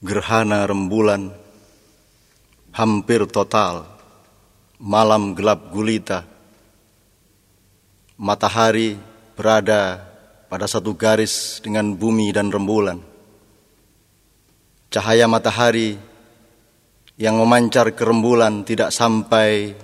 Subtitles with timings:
[0.00, 1.28] gerhana rembulan
[2.72, 3.84] hampir total,
[4.80, 6.24] malam gelap gulita,
[8.16, 8.96] matahari
[9.36, 10.00] berada
[10.48, 12.96] pada satu garis dengan bumi dan rembulan.
[14.88, 16.00] Cahaya matahari
[17.20, 19.76] yang memancar ke rembulan tidak sampai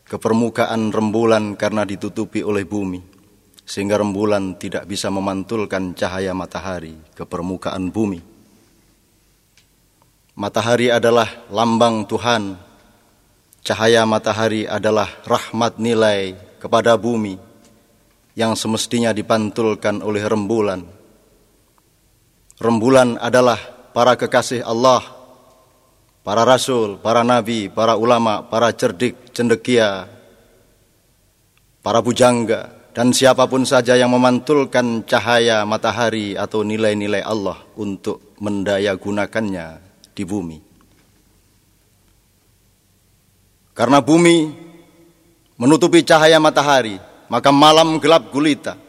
[0.00, 3.04] ke permukaan rembulan karena ditutupi oleh bumi,
[3.68, 8.35] sehingga rembulan tidak bisa memantulkan cahaya matahari ke permukaan bumi.
[10.36, 12.60] Matahari adalah lambang Tuhan.
[13.64, 17.40] Cahaya matahari adalah rahmat nilai kepada bumi
[18.36, 20.84] yang semestinya dipantulkan oleh rembulan.
[22.60, 23.56] Rembulan adalah
[23.96, 25.00] para kekasih Allah,
[26.20, 30.04] para rasul, para nabi, para ulama, para cerdik, cendekia,
[31.80, 38.92] para bujangga, dan siapa pun saja yang memantulkan cahaya matahari atau nilai-nilai Allah untuk mendaya
[39.00, 39.85] gunakannya
[40.16, 40.56] di bumi.
[43.76, 44.48] Karena bumi
[45.60, 46.96] menutupi cahaya matahari,
[47.28, 48.80] maka malam gelap gulita.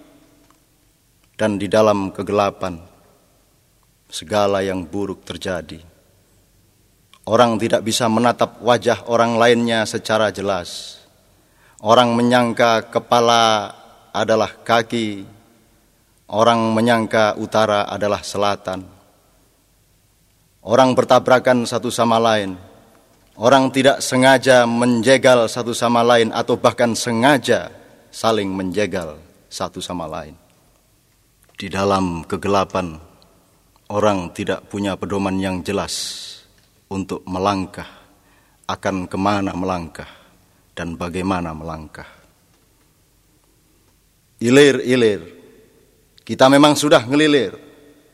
[1.37, 2.79] Dan di dalam kegelapan,
[4.09, 5.83] segala yang buruk terjadi.
[7.27, 10.97] Orang tidak bisa menatap wajah orang lainnya secara jelas.
[11.83, 13.75] Orang menyangka kepala
[14.15, 15.27] adalah kaki,
[16.31, 18.96] orang menyangka utara adalah selatan
[20.67, 22.59] Orang bertabrakan satu sama lain.
[23.39, 27.71] Orang tidak sengaja menjegal satu sama lain atau bahkan sengaja
[28.11, 29.15] saling menjegal
[29.47, 30.35] satu sama lain.
[31.55, 32.99] Di dalam kegelapan,
[33.87, 35.95] orang tidak punya pedoman yang jelas
[36.91, 37.87] untuk melangkah
[38.67, 40.11] akan ke mana melangkah
[40.75, 42.11] dan bagaimana melangkah.
[44.43, 45.23] Ilir-ilir,
[46.27, 47.66] kita memang sudah ngelilir,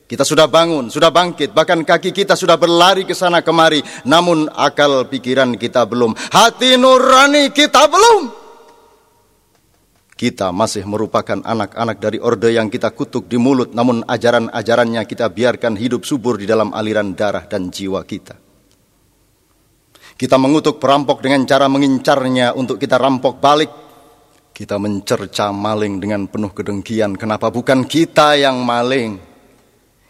[0.03, 5.07] kita sudah bangun, sudah bangkit, bahkan kaki kita sudah berlari ke sana kemari, namun akal
[5.07, 8.43] pikiran kita belum, hati nurani kita belum.
[10.13, 15.75] Kita masih merupakan anak-anak dari orde yang kita kutuk di mulut, namun ajaran-ajarannya kita biarkan
[15.75, 18.37] hidup subur di dalam aliran darah dan jiwa kita.
[20.13, 23.71] Kita mengutuk perampok dengan cara mengincarnya untuk kita rampok balik.
[24.53, 27.17] Kita mencerca maling dengan penuh kedengkian.
[27.17, 29.32] Kenapa bukan kita yang maling?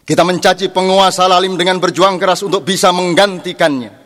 [0.04, 4.04] Kita mencaci penguasa lalim dengan berjuang keras untuk bisa menggantikannya.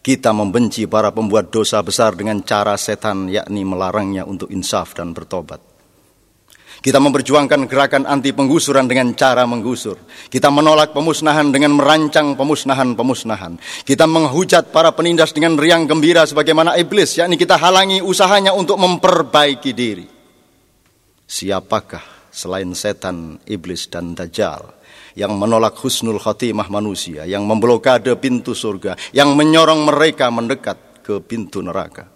[0.00, 5.60] Kita membenci para pembuat dosa besar dengan cara setan, yakni melarangnya untuk insaf dan bertobat.
[6.80, 10.00] Kita memperjuangkan gerakan anti penggusuran dengan cara menggusur.
[10.32, 13.60] Kita menolak pemusnahan dengan merancang pemusnahan-pemusnahan.
[13.84, 19.72] Kita menghujat para penindas dengan riang gembira sebagaimana iblis, yakni kita halangi usahanya untuk memperbaiki
[19.76, 20.06] diri.
[21.26, 24.76] Siapakah selain setan, iblis, dan dajjal
[25.16, 31.64] yang menolak husnul khatimah manusia, yang memblokade pintu surga, yang menyorong mereka mendekat ke pintu
[31.64, 32.12] neraka.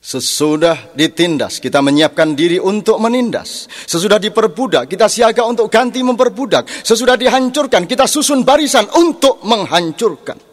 [0.00, 3.68] Sesudah ditindas, kita menyiapkan diri untuk menindas.
[3.84, 6.64] Sesudah diperbudak, kita siaga untuk ganti memperbudak.
[6.80, 10.49] Sesudah dihancurkan, kita susun barisan untuk menghancurkan.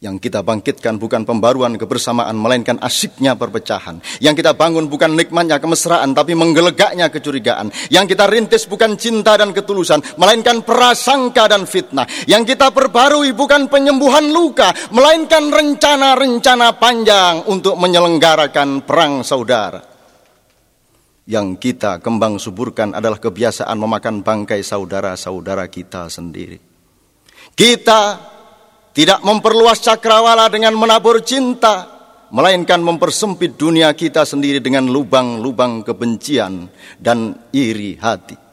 [0.00, 4.00] Yang kita bangkitkan bukan pembaruan kebersamaan, melainkan asyiknya perpecahan.
[4.16, 7.68] Yang kita bangun bukan nikmatnya kemesraan, tapi menggelegaknya kecurigaan.
[7.92, 12.08] Yang kita rintis bukan cinta dan ketulusan, melainkan prasangka dan fitnah.
[12.24, 19.84] Yang kita perbarui bukan penyembuhan luka, melainkan rencana-rencana panjang untuk menyelenggarakan perang saudara.
[21.28, 26.56] Yang kita kembang suburkan adalah kebiasaan memakan bangkai saudara-saudara kita sendiri.
[27.52, 28.29] Kita
[28.90, 31.86] tidak memperluas cakrawala dengan menabur cinta,
[32.34, 36.66] melainkan mempersempit dunia kita sendiri dengan lubang-lubang kebencian
[36.98, 38.49] dan iri hati.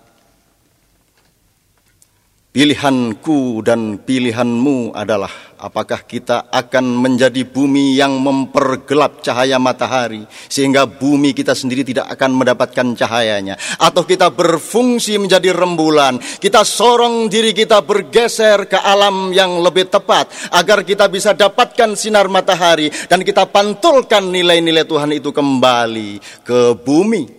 [2.58, 5.30] Pilihanku dan pilihanmu adalah
[5.62, 12.34] apakah kita akan menjadi bumi yang mempergelap cahaya matahari sehingga bumi kita sendiri tidak akan
[12.34, 13.62] mendapatkan cahayanya?
[13.78, 20.50] Atau kita berfungsi menjadi rembulan kita sorong diri kita bergeser ke alam yang lebih tepat
[20.50, 27.37] agar kita bisa dapatkan sinar matahari dan kita pantulkan nilai-nilai Tuhan itu kembali ke bumi